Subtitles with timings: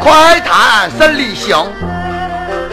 [0.00, 1.66] 快谈生理香。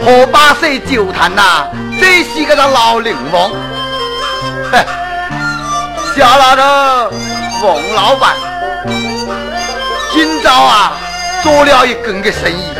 [0.04, 1.66] 喝八岁酒坛呐，
[2.00, 3.50] 这是个老灵王。
[4.70, 4.78] 嘿，
[6.14, 6.62] 小老头，
[7.62, 8.34] 王老板，
[10.12, 10.92] 今朝啊
[11.42, 12.72] 做了一根个生意，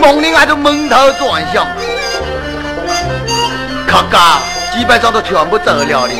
[0.00, 1.66] 梦里俺都蒙头转向，
[3.86, 4.38] 客家
[4.72, 6.14] 基本上都全部走了的。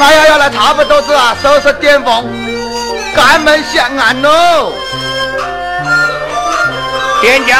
[0.00, 2.24] 俺要要来差不多是啊，收拾店房，
[3.14, 4.72] 开门向安喽。
[7.20, 7.56] 店家，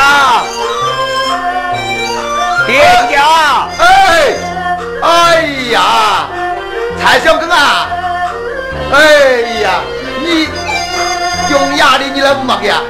[2.64, 4.32] 店家，哎，
[5.02, 6.28] 哎呀，
[7.00, 7.88] 蔡小根啊，
[8.92, 9.00] 哎
[9.60, 9.80] 呀，
[10.22, 10.48] 你
[11.50, 12.80] 用哑的你来么个呀？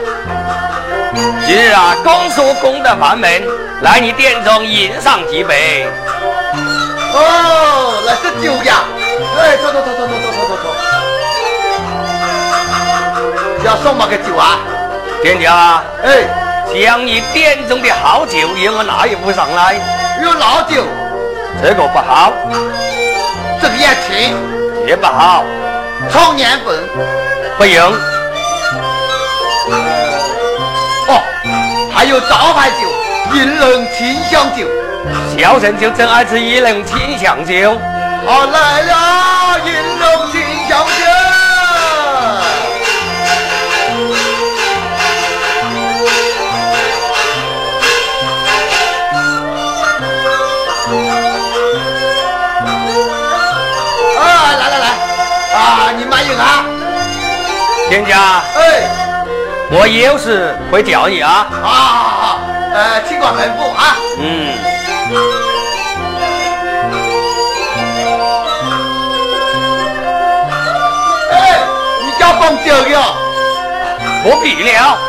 [1.47, 3.43] 今日啊，公叔公的房门，
[3.81, 5.89] 来你店中饮上几杯。
[7.15, 8.84] 哦，那是酒呀。
[9.41, 10.65] 哎，走走走走走走走走走。
[13.65, 14.59] 要送么个酒啊？
[15.23, 16.28] 店家，哎，
[16.75, 19.75] 将你店中的好酒也我拿一壶上来。
[20.23, 20.85] 有老酒，
[21.63, 22.33] 这个不好，
[23.61, 24.37] 这个也轻，
[24.87, 25.45] 也不好，
[26.11, 26.79] 重年份。
[27.57, 27.93] 不用。
[31.09, 31.23] 哦，
[31.95, 34.67] 还有招牌酒，银龙清香酒。
[35.37, 37.79] 小陈就真爱吃银龙清香酒。
[38.27, 41.38] 好来了，银龙清香酒。
[57.98, 58.88] 店家，哎，
[59.72, 61.48] 我有事会叫你啊。
[61.50, 62.41] 好好好，
[62.72, 63.97] 呃，尽管吩咐啊。
[64.20, 64.54] 嗯。
[71.32, 71.59] 哎，
[72.04, 73.16] 你家放酒的哦。
[74.22, 75.08] 不必了。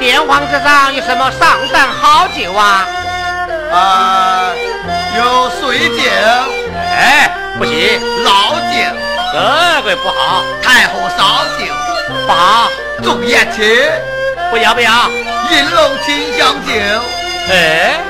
[0.00, 2.88] 你店房子上有什么上等好酒啊？
[3.70, 4.50] 啊，
[5.14, 6.02] 有水酒、
[6.74, 8.78] 哎，不行，老酒、
[9.30, 11.66] 这个不好，太后烧酒、
[12.26, 12.70] 不好，
[13.02, 13.62] 竹叶青、
[14.50, 14.90] 不要不要。
[15.50, 16.72] 银龙清香酒。
[17.50, 18.00] 哎，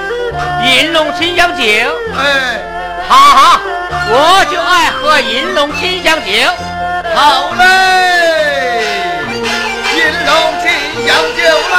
[0.64, 1.64] 银龙清香酒，
[2.16, 2.60] 哎，
[3.08, 3.60] 好好，
[4.08, 6.30] 我就爱喝银龙清香酒。
[7.16, 9.24] 好嘞，
[9.96, 10.54] 银龙
[11.00, 11.74] 清香酒啦。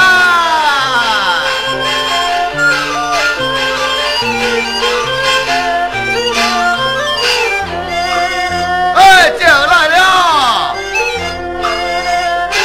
[8.96, 10.76] 哎，酒来了。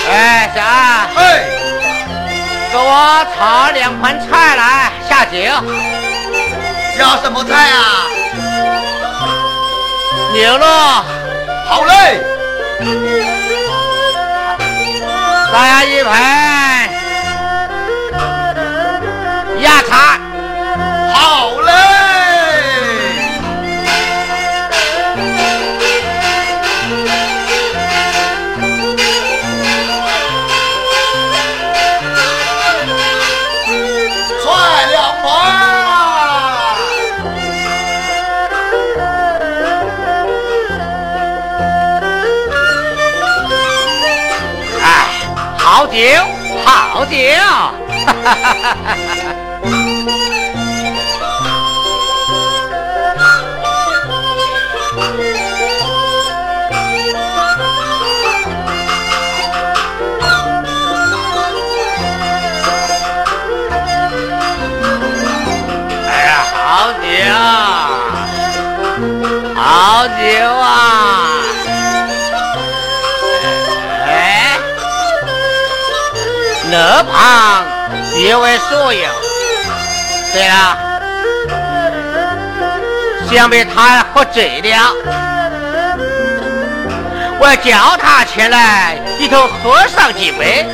[0.09, 1.21] 哎，小安，哎，
[2.73, 5.37] 给我炒两盘菜来下酒。
[6.99, 8.07] 要什么菜啊？
[10.33, 10.67] 牛肉，
[11.69, 12.25] 好嘞。
[15.57, 16.91] 大家一排。
[19.65, 20.26] 呀擦
[47.27, 47.37] 好酒。
[66.09, 67.07] 哎呀，好酒，
[69.55, 70.23] 好酒
[70.61, 71.26] 啊！
[76.79, 77.65] 那旁
[78.13, 79.09] 别为所有。
[80.35, 80.77] 对了，
[83.31, 84.93] 想必他喝醉了。
[87.41, 90.67] 我叫他前来，一头喝上几杯。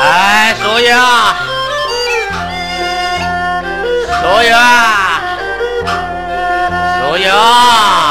[0.00, 0.96] 哎，苏英，
[4.06, 5.05] 苏英，苏英。
[7.26, 8.05] 小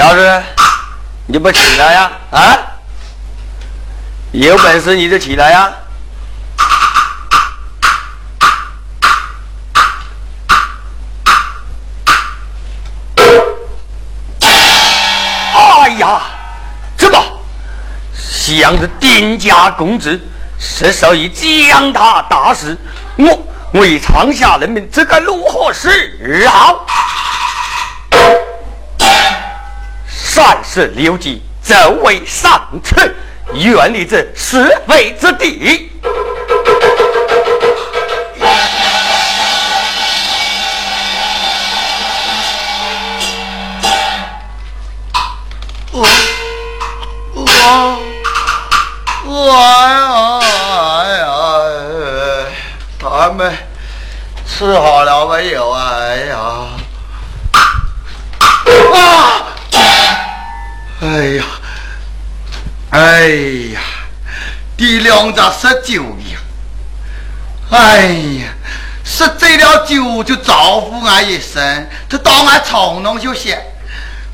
[0.00, 0.08] 啊！
[0.08, 0.42] 小子，
[1.26, 2.10] 你不起来呀？
[2.30, 2.58] 啊！
[4.32, 5.72] 有本事你就起来呀！
[18.46, 20.18] 向着丁家公子，
[20.58, 22.76] 是属于将他打死，
[23.16, 26.86] 我为长夏人民，这该如何是好？
[30.74, 33.08] 善事留记，走为上策，
[33.52, 35.88] 远离这是非之地。
[45.92, 46.08] 我
[49.24, 49.54] 我。
[49.60, 50.42] 哎呀
[50.98, 51.26] 哎呀！
[52.98, 53.56] 他们
[54.44, 55.70] 吃好了没有
[64.84, 66.38] 第两只十九呀！
[67.70, 68.52] 哎呀！
[69.18, 73.58] 喝醉了酒就招呼俺一声，他当俺操弄就歇，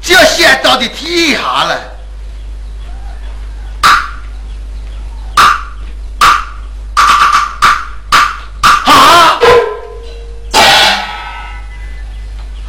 [0.03, 1.81] 只要歇到的天下了。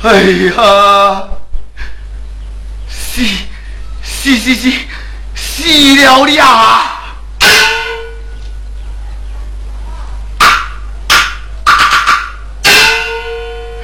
[0.03, 1.23] 哎呀，
[2.87, 3.25] 死
[4.03, 4.71] 死死死
[5.33, 5.63] 死
[5.95, 7.00] 了呀！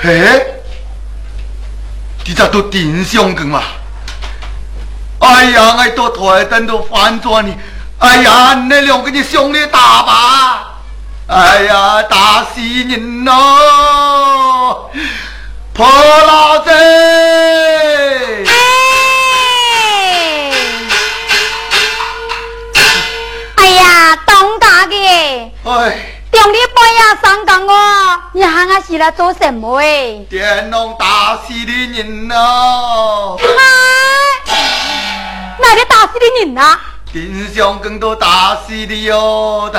[0.09, 0.45] 哎，
[2.25, 3.61] 你咋都顶上去嘛？
[5.19, 7.53] 哎呀，俺到台灯都翻转你！
[7.99, 10.79] 哎呀，那两个你兄弟打吧！
[11.27, 14.89] 哎呀，打死人喽！
[15.73, 16.69] 破老子！
[26.51, 30.25] 你半夜三更哦，你喊我起来做什么哎？
[30.29, 33.35] 电龙打死的人呐！
[33.37, 33.45] 嗨！
[35.59, 36.77] 哪里打死的人呐？
[37.11, 39.69] 丁香根都打死的哟！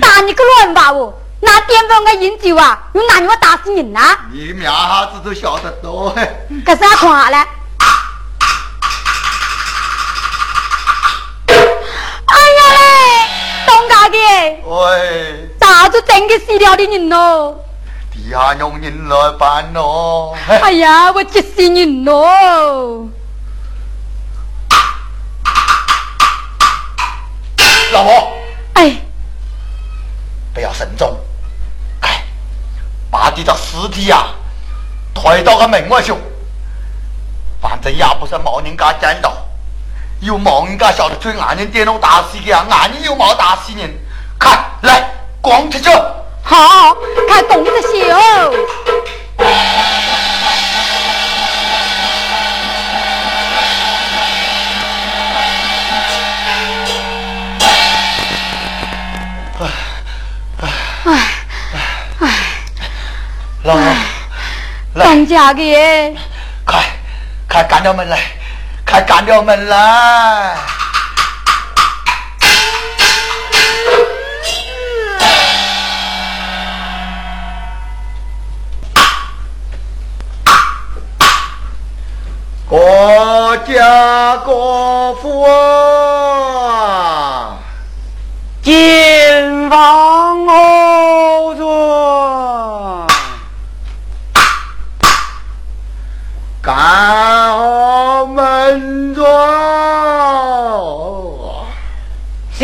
[0.00, 1.12] 打你个乱吧我！
[1.40, 4.16] 拿电风个饮酒啊，有哪我打死人呐？
[4.32, 6.26] 你苗哈子都晓得多嘿。
[6.64, 7.46] 可是阿看下来。
[13.84, 14.16] 哎呀嘞，东家的？
[14.64, 17.56] 喂，咋就真的死了的人哦？
[18.12, 20.36] 地下用人来办咯。
[20.46, 23.08] 哎呀，我急死人喽！
[27.92, 28.32] 老婆，
[28.74, 28.96] 哎，
[30.52, 31.16] 不要慎重，
[32.00, 32.24] 哎，
[33.10, 34.26] 把这个尸体呀
[35.14, 36.12] 推到个门外去，
[37.60, 39.36] 反正也不是冇人家见到，
[40.24, 43.92] 又冇人家晓得追俺人电脑打死的啊，俺人又冇打死人，
[44.38, 45.06] 看来
[45.42, 45.90] 光出去。
[46.42, 46.96] 好，
[47.28, 47.88] 开动着手。
[63.64, 63.82] 老公，
[64.94, 66.16] 当家的，
[66.64, 66.82] 快
[67.46, 68.18] 开干掉门来，
[68.84, 70.56] 开干掉门来。
[82.66, 85.52] 国家国父啊，
[88.62, 90.03] 金房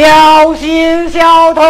[0.00, 1.60] 小心小偷。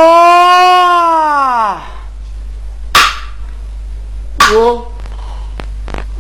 [4.53, 4.93] 我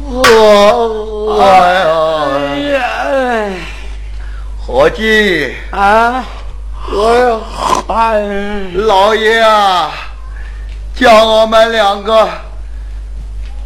[0.00, 3.52] 我哎呀，哎
[4.58, 6.24] 伙计，啊！
[6.92, 7.40] 我
[7.86, 8.20] 哎，
[8.74, 9.92] 老爷啊，
[10.96, 12.28] 叫我们两个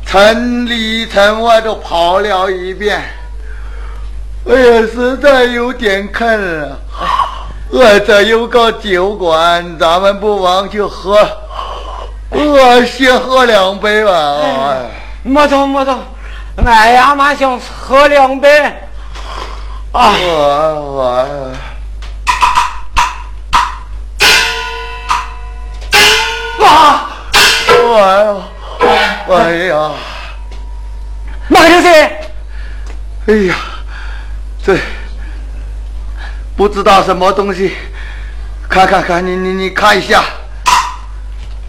[0.05, 3.03] 城里城外都跑了一遍，
[4.45, 6.79] 我也，实在有点困了。
[7.77, 11.19] 我这有个酒馆，咱们不妨去喝，
[12.31, 14.13] 我先喝两杯吧。
[14.13, 14.77] 哎
[15.25, 15.99] 没错没错，
[16.65, 18.63] 俺呀妈想喝两杯。
[19.91, 21.27] 啊，我我。
[26.61, 27.01] 哇！
[28.87, 29.91] 哎呀，哎呀，
[31.49, 31.89] 那个就是，
[33.27, 33.57] 哎呀，
[34.65, 34.79] 这
[36.57, 37.77] 不知道什么东西，
[38.69, 40.23] 看看看，你你你看一下，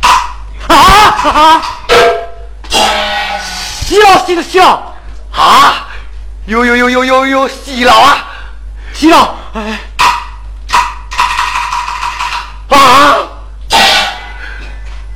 [0.01, 1.61] 啊啊！
[2.69, 4.95] 笑死的笑，
[5.31, 5.87] 啊，
[6.45, 8.27] 有有有有有有洗了啊，
[8.93, 9.35] 笑！
[9.53, 9.79] 哎，
[12.69, 13.15] 啊，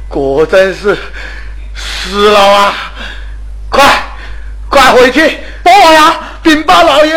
[0.08, 0.98] 果真是
[1.76, 2.74] 死了啊！
[3.70, 3.86] 快
[4.68, 6.16] 快回去帮我呀！
[6.42, 7.14] 禀报老爷。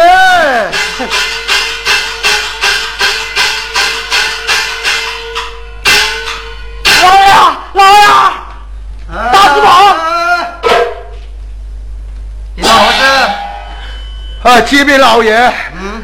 [14.42, 16.02] 啊，启禀老爷，嗯，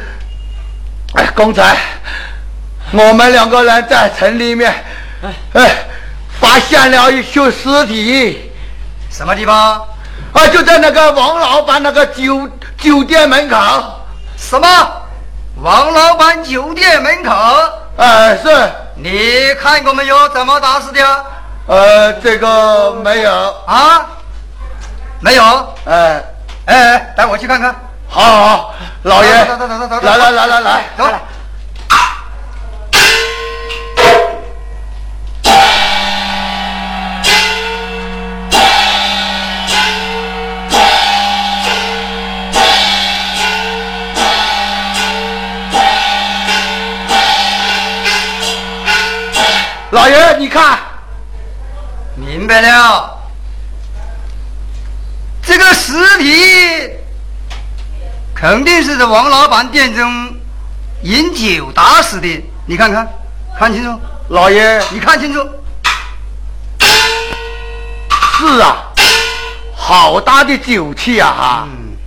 [1.15, 1.75] 哎，刚才
[2.93, 4.73] 我们两个人在城里面，
[5.53, 5.69] 哎，
[6.39, 8.49] 发现了一具尸体，
[9.11, 9.85] 什么地方？
[10.31, 13.57] 啊，就在那个王老板那个酒酒店门口。
[14.37, 14.67] 什么？
[15.57, 17.33] 王老板酒店门口？
[17.97, 20.29] 哎，是，你看过没有？
[20.29, 21.25] 怎么打死的？
[21.67, 24.07] 呃，这个没有，啊？
[25.19, 25.75] 没有？
[25.83, 26.23] 哎，
[26.67, 27.75] 哎，带我去看看。
[28.11, 28.73] 好好，好
[29.03, 31.05] 老爷，走走走走走走来来来来来，走。
[49.91, 50.79] 老爷，你看，
[52.15, 53.19] 明白了，
[55.43, 56.98] 这个尸体
[58.39, 60.33] 肯定是这王老板店中
[61.01, 62.43] 饮酒打死的。
[62.65, 63.05] 你看看，
[63.57, 65.45] 看清楚，老爷，你看清楚。
[68.37, 68.77] 是啊，
[69.75, 71.97] 好大的酒气啊哈，嗯，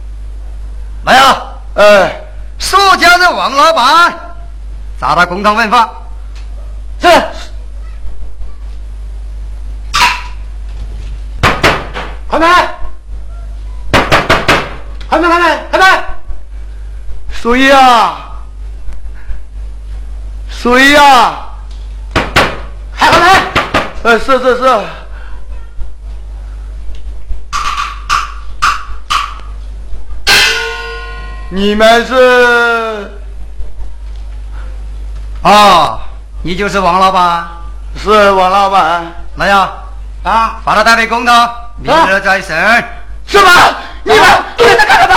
[1.04, 1.22] 没有，
[1.74, 2.10] 呃，
[2.58, 4.18] 说家的王老板，
[4.98, 5.90] 找他公堂问话。
[6.98, 7.08] 是。
[12.30, 12.48] 开门！
[15.10, 15.30] 开门！
[15.30, 15.68] 开门！
[15.70, 16.04] 开门！
[17.42, 18.14] 谁呀？
[20.48, 21.34] 谁呀？
[22.96, 23.30] 开开门！
[24.04, 24.80] 呃，是是是。
[31.48, 33.10] 你们是？
[35.42, 35.98] 啊，
[36.42, 37.48] 你就是王老板？
[38.00, 39.12] 是王老板。
[39.34, 39.68] 来呀，
[40.22, 42.56] 啊，把他带回公堂，明日再审。
[43.26, 43.50] 是吗？
[44.04, 45.16] 你们你们在干什么？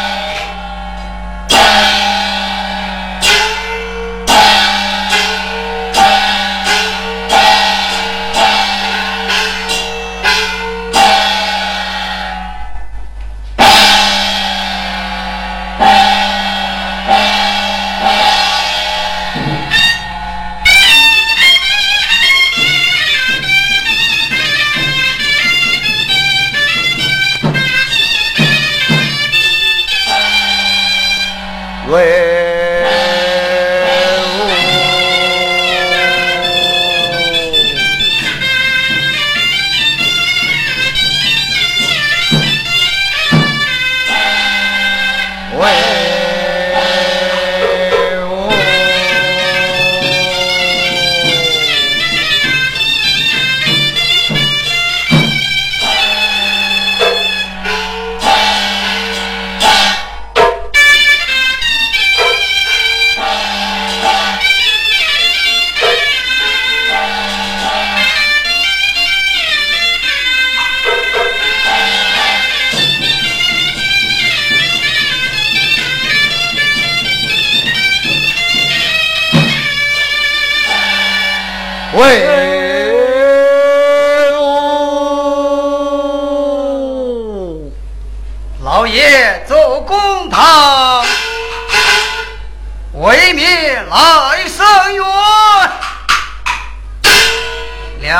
[31.91, 32.30] 走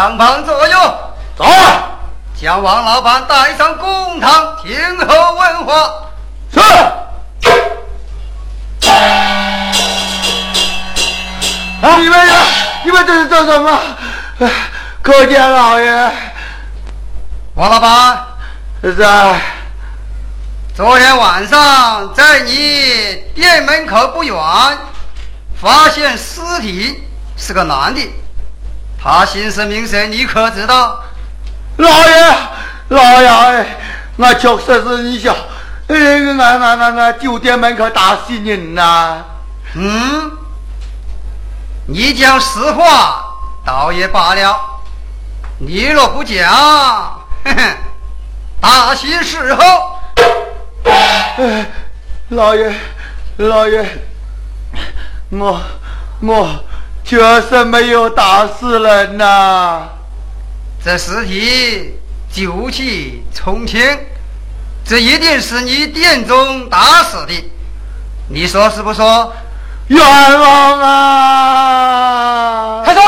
[0.02, 0.68] 走走走走
[1.38, 1.46] 走
[2.40, 2.64] 将。
[2.64, 5.94] 王老板带上公堂，听候问话。
[6.52, 6.60] 是。
[11.82, 12.36] 啊你们呀，
[12.84, 13.80] 你们这是做什么？
[15.04, 16.12] 叩见老爷。
[17.54, 18.26] 王老板，
[18.82, 18.96] 是
[20.76, 24.36] 昨天晚上在你店门口不远，
[25.62, 27.04] 发现尸体
[27.38, 28.02] 是个男的，
[29.04, 30.08] 他心思明谁？
[30.08, 31.04] 你可知道？
[31.78, 32.38] 老爷，
[32.90, 33.66] 老爷，
[34.18, 35.34] 我确实是你想，
[35.88, 39.24] 哎，俺俺俺俺酒店门口打死人呐！
[39.74, 40.32] 嗯，
[41.88, 43.26] 你讲实话
[43.66, 44.56] 倒也罢了，
[45.58, 46.46] 你若不讲，
[47.44, 47.78] 哼哼，
[48.60, 50.00] 大刑伺候。
[52.30, 52.74] 老爷，
[53.38, 53.84] 老爷，
[55.30, 55.60] 我
[56.22, 56.64] 我
[57.12, 59.82] 确实没有打死人呐。
[60.82, 62.00] 这尸体
[62.32, 64.00] 酒气冲天，
[64.86, 67.34] 这一定是你店中打死的，
[68.30, 69.34] 你说是不说？
[69.88, 72.82] 冤枉啊！
[72.86, 73.04] 开说，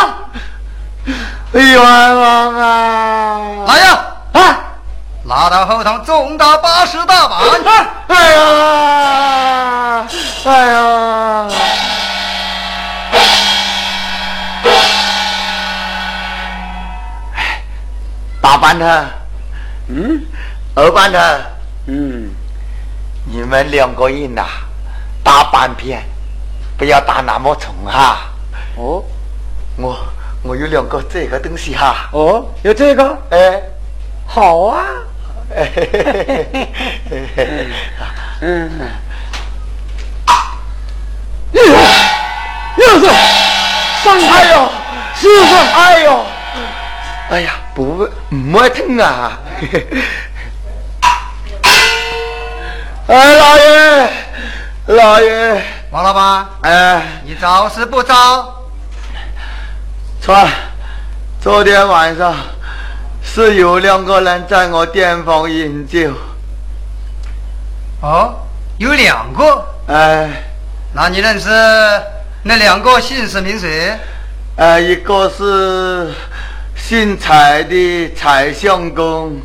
[1.54, 3.40] 冤枉啊！
[3.68, 4.60] 来呀，啊，
[5.28, 7.40] 拉到后堂，重打八十大板！
[8.08, 10.06] 哎呀，
[10.44, 11.48] 哎呀！
[18.44, 19.10] 大班的，
[19.88, 20.22] 嗯，
[20.76, 21.46] 二班的，
[21.88, 22.30] 嗯，
[23.26, 24.44] 你们两个人呐，
[25.24, 26.04] 打半片，
[26.78, 28.18] 不要打那么重哈。
[28.76, 29.02] 哦，
[29.78, 29.98] 我
[30.42, 32.10] 我有两个这个东西哈。
[32.12, 33.18] 哦，有这个？
[33.30, 33.62] 哎，
[34.28, 34.84] 好啊。
[38.42, 38.70] 嗯，
[41.54, 41.64] 又
[43.00, 43.06] 是，
[44.04, 44.70] 伤害哟，
[45.16, 45.56] 是不是？
[45.56, 46.26] 哎呦，
[47.30, 47.63] 哎呀。
[47.76, 49.38] 不，没疼啊！
[53.08, 54.10] 哎，老爷，
[54.88, 58.56] 老爷，王老板，哎，你找是不招？
[60.22, 60.48] 错，
[61.42, 62.36] 昨天晚上
[63.24, 66.14] 是有两个人在我店房饮酒。
[68.02, 68.36] 哦，
[68.78, 69.66] 有两个？
[69.88, 70.30] 哎，
[70.94, 71.50] 那你认识
[72.44, 73.98] 那两个姓氏名谁？
[74.58, 76.14] 呃，一个是。
[76.86, 79.40] 姓蔡的蔡相公，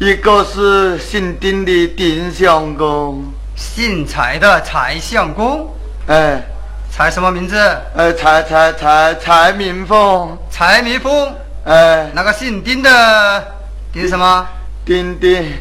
[0.00, 3.22] 一个是姓丁的丁相公。
[3.54, 5.72] 姓蔡的蔡相公，
[6.08, 6.42] 哎，
[6.90, 7.56] 蔡什么名字？
[7.94, 10.36] 呃，蔡蔡蔡蔡明凤。
[10.50, 11.32] 蔡明凤，
[11.64, 13.54] 哎，那个姓丁的
[13.92, 14.44] 丁什么？
[14.84, 15.52] 丁丁，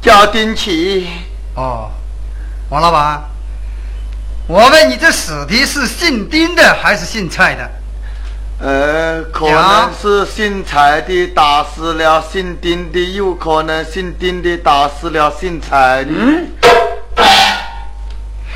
[0.00, 1.06] 叫丁奇。
[1.56, 1.90] 哦，
[2.70, 3.22] 王老板，
[4.46, 7.70] 我问你，这死的是姓丁的还是姓蔡的？
[8.60, 16.10] 呃，可能是姓蔡的打死了姓丁的，有可能姓丁的打死了姓蔡的。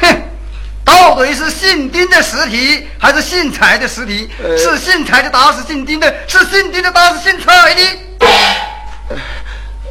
[0.01, 0.23] 哼，
[0.85, 4.31] 到底是姓丁的尸体，还是姓蔡的尸体？
[4.57, 7.81] 是姓蔡的打死姓丁的，是姓丁的打死姓蔡的。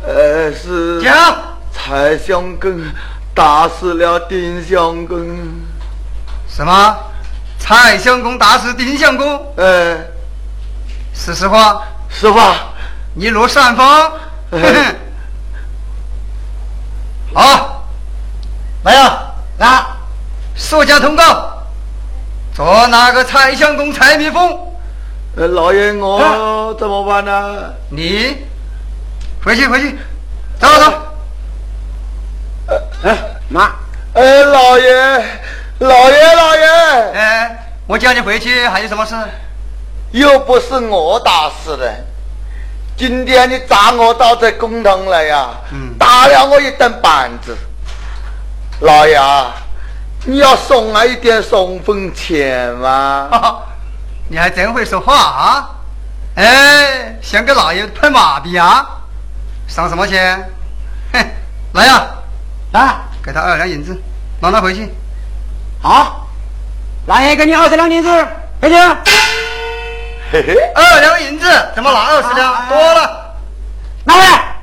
[0.08, 2.82] 呃，是讲蔡相公
[3.36, 5.38] 打死了丁相公。
[6.50, 6.98] 什么？
[7.68, 9.54] 蔡相公打死丁相公？
[9.58, 9.98] 呃，
[11.14, 11.84] 是实话。
[12.08, 12.56] 实话。
[13.14, 14.12] 你若善风。
[17.34, 17.84] 好，
[18.86, 19.20] 来呀，
[19.58, 19.84] 来，
[20.56, 21.62] 速将通告。
[22.56, 24.58] 捉那个蔡相公蔡蜜蜂？
[25.36, 27.74] 呃，老爷，我怎么办呢？
[27.90, 28.38] 你
[29.44, 30.00] 回去，回去，
[30.58, 30.94] 走走。
[33.04, 33.18] 哎，
[33.50, 33.72] 妈。
[34.14, 35.26] 哎，老爷，
[35.80, 36.66] 老爷，老爷。
[37.14, 39.16] 哎，我叫你回去，还有什么事？
[40.12, 41.94] 又不是我打死的。
[42.96, 47.56] 今天你砸我到这公堂来呀，嗯打了我一顿板子。
[48.80, 49.20] 老爷，
[50.26, 53.30] 你要送我一点送分钱吗？
[54.30, 55.70] 你还真会说话啊！
[56.36, 58.86] 哎，想给老爷拍马屁啊？
[59.68, 60.38] 赏什么钱？
[61.14, 61.26] 哼，
[61.74, 62.08] 来呀，
[62.74, 63.96] 来，给他二两银子，
[64.42, 64.92] 让他回去。
[65.88, 66.28] 好，
[67.06, 68.10] 来一个你二十两银子，
[68.62, 68.76] 回去。
[70.76, 72.68] 二两银子怎么拿二十两？
[72.68, 73.36] 多了，
[74.04, 74.56] 拿来。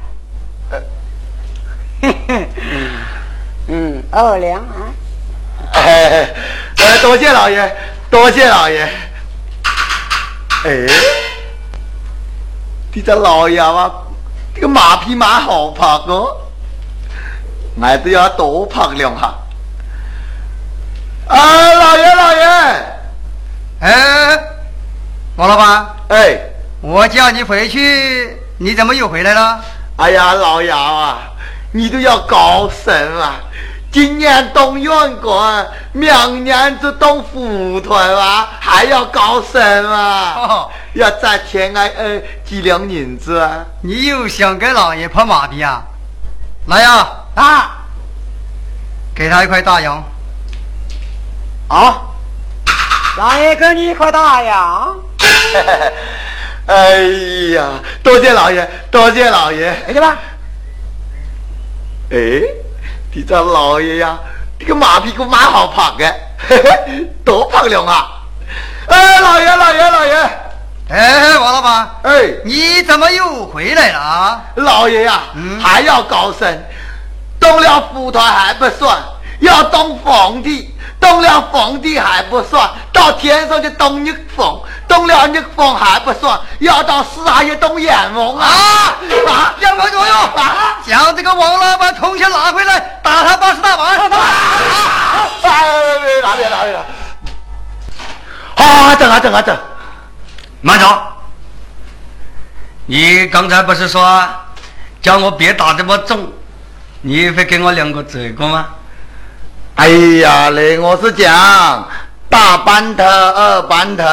[3.68, 4.92] 嗯，二两啊。
[5.72, 6.28] 哎，
[7.00, 7.74] 多谢老爷，
[8.10, 8.82] 多谢老爷。
[10.66, 10.87] 哎，
[12.92, 13.90] 你这老爷啊，
[14.54, 16.37] 这个马匹马好拍哦，
[17.80, 19.32] 俺都要多拍两下。
[21.28, 22.44] 啊，老爷，老爷，
[23.80, 24.38] 哎。
[25.37, 26.38] 王老板，哎，
[26.80, 29.60] 我叫你回去，你怎么又回来了？
[29.96, 31.18] 哎呀，老杨啊，
[31.72, 33.34] 你都要搞什么？
[33.90, 40.70] 今年动员官，明年就动副团啊，还要搞什么？
[40.92, 43.64] 要再添俺呃几两银子啊？
[43.82, 45.82] 你又想给老爷拍马屁啊？
[46.66, 47.70] 来呀，啊，
[49.12, 50.00] 给他一块大洋。
[51.68, 52.14] 好，
[53.16, 54.96] 老爷给你一块大洋。
[56.66, 57.03] 哎
[57.55, 57.68] 呀，
[58.03, 60.16] 多谢老爷，多谢老爷，哎去吧。
[62.11, 62.16] 哎，
[63.12, 64.18] 你这老爷呀，
[64.59, 66.14] 这个马屁股蛮好胖的，
[67.24, 68.22] 多漂亮啊！
[68.88, 70.31] 哎，老爷，老爷，老爷，
[70.90, 72.12] 哎，王老板，哎，
[72.44, 74.42] 你怎么又回来了啊？
[74.57, 75.22] 老爷呀，
[75.62, 76.62] 还要高升，
[77.40, 78.98] 动了副团还不算，
[79.40, 84.61] 要动皇帝，动了皇帝还不算，到天上就动逆风。
[84.87, 88.46] 动了逆风还不算，要到四海也动阎王啊！
[88.46, 89.54] 啊！
[89.61, 93.98] 阎王左右，啊将这个王老板从前拿回来，打他八十大板！
[94.11, 95.28] 啊！
[95.42, 96.78] 别拿别拿别拿！
[98.57, 99.59] 好，等啊等啊等！
[100.61, 100.87] 慢走，
[102.87, 104.28] 你刚才不是说
[105.00, 106.30] 叫我别打这么重？
[107.00, 108.68] 你会给我两个嘴过吗？
[109.76, 111.88] 哎呀嘞，我是讲。
[112.28, 114.04] 大板头，二板头，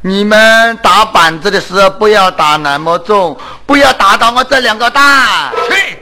[0.00, 5.50] 你们打板子的时候不要打那么重，不要打到我这两个蛋。
[5.68, 5.98] 去！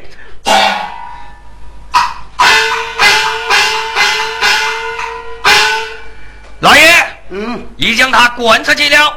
[6.60, 9.12] 老爷，嗯，已将他赶出去了，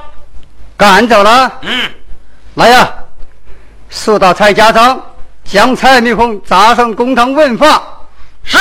[0.78, 1.52] 赶走了。
[1.62, 1.90] 嗯，
[2.56, 2.88] 来呀，
[3.90, 5.00] 速到蔡家庄，
[5.44, 7.82] 将蔡蜜蜂砸上公堂问话。
[8.44, 8.58] 是。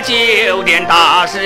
[0.00, 1.38] 九点大事。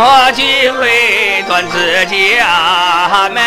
[0.00, 3.42] 我今回转自家门，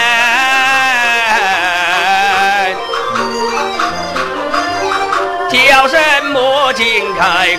[5.50, 5.98] 叫声
[6.34, 7.56] 母亲开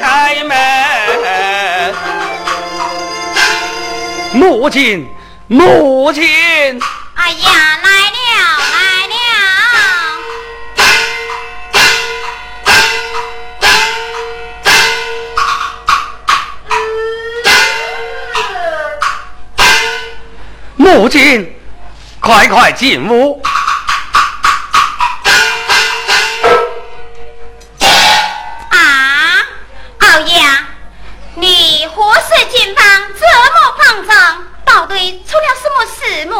[0.00, 0.56] 开门，
[4.34, 5.08] 母亲，
[5.48, 6.22] 母亲，
[7.16, 7.75] 哎呀，
[20.86, 21.52] 母亲，
[22.20, 23.42] 快快进屋。
[28.68, 28.78] 啊，
[29.98, 30.40] 老爷，
[31.34, 32.84] 你何时进房
[33.18, 34.44] 这么慌张？
[34.64, 36.36] 到底出了什么事么？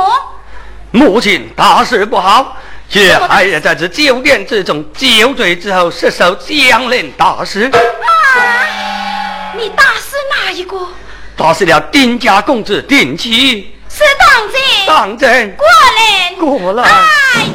[0.92, 2.56] 母亲大事不好，
[2.88, 7.64] 却孩儿在这酒店之中酒醉之后失手将人打死。
[7.64, 7.82] 啊！
[9.56, 10.87] 你打死哪一个？
[11.37, 13.75] 打死了丁家公子丁七。
[14.96, 15.18] 是当真？
[15.18, 15.56] 当真。
[15.56, 16.32] 过来。
[16.40, 16.82] 过来。
[16.82, 17.46] 哎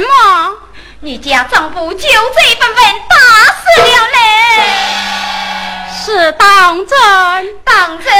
[0.00, 0.56] 什么？
[1.00, 2.08] 你家丈夫就这
[2.58, 3.16] 份份打
[3.52, 4.18] 死了嘞？
[5.94, 6.96] 是当真？
[7.62, 8.10] 当真。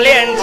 [0.00, 0.39] 恋。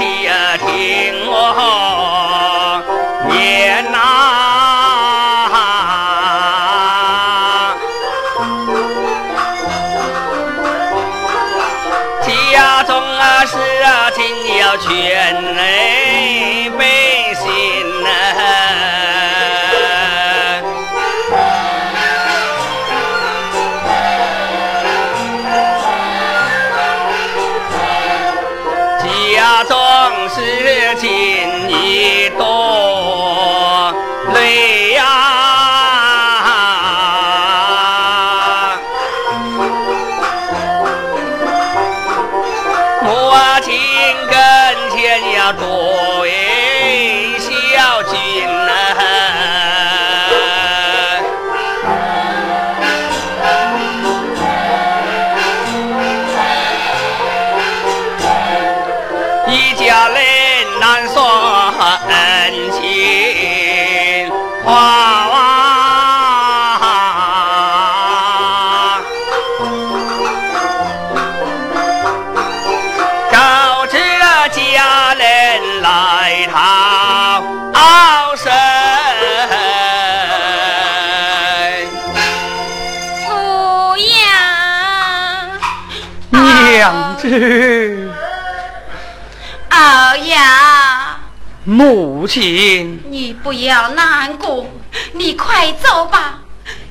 [89.69, 91.19] 二 呀，
[91.65, 94.65] 母亲，你不要难过，
[95.11, 96.39] 你快走吧，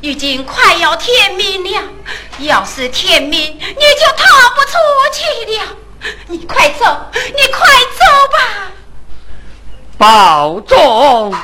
[0.02, 1.82] 已经快要天明了。
[2.40, 4.76] 要是天明，你就逃不出
[5.12, 5.22] 去
[5.56, 5.64] 了。
[6.28, 6.84] 你快走，
[7.14, 7.66] 你快
[7.96, 8.38] 走吧，
[9.96, 11.34] 保重。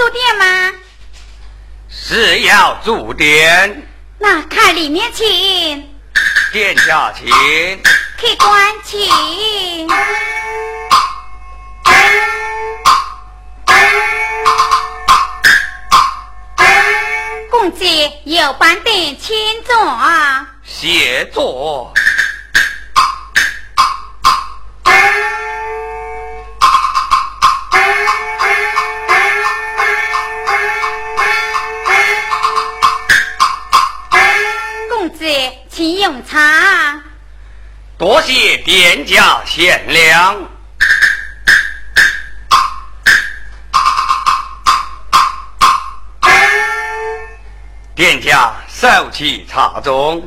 [0.00, 0.72] 住店吗？
[1.90, 3.86] 是要住店。
[4.18, 5.86] 那看里面请。
[6.54, 7.28] 殿下请。
[8.16, 9.86] 客官请。
[17.50, 17.84] 公子
[18.24, 19.74] 有板凳，请坐。
[20.64, 21.92] 谢坐。
[36.00, 36.98] 用茶。
[37.98, 40.34] 多谢店家贤良。
[47.94, 50.22] 店家手起茶盅，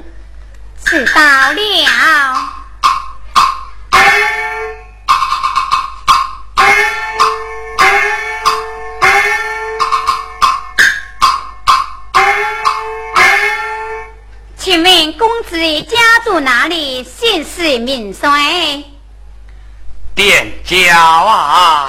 [0.85, 1.21] 知道
[1.51, 2.53] 了。
[14.55, 17.03] 请问公子家住哪里？
[17.03, 18.85] 姓氏名谁？
[20.15, 21.87] 店家啊。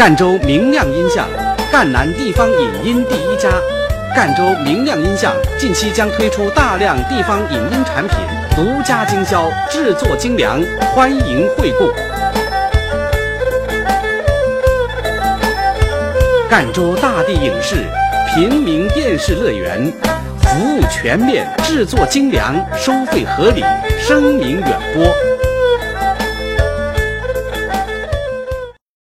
[0.00, 1.28] 赣州明亮音像，
[1.70, 3.50] 赣南地方影音第一家。
[4.16, 8.16] 赣州明亮音像近期将推出大量地方影音产品，
[8.56, 10.58] 独家经销，制作精良，
[10.94, 11.92] 欢迎惠顾。
[16.48, 17.84] 赣州大地影视，
[18.34, 19.92] 平民电视乐园，
[20.40, 23.62] 服务全面，制作精良，收费合理，
[23.98, 25.14] 声名远播。